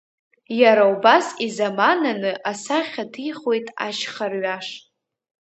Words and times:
Иара 0.61 0.83
убас 0.93 1.25
изамананы 1.45 2.31
асахьа 2.51 3.05
ҭихуеит 3.11 3.67
ашьха 3.87 4.25
рҩаш… 4.31 4.67